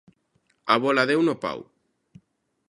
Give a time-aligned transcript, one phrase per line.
[0.73, 1.59] A bola deu no pau.